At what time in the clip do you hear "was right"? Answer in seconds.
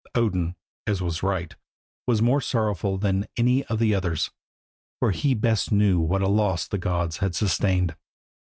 0.99-1.55